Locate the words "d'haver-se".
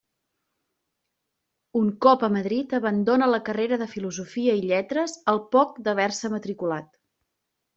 5.89-6.33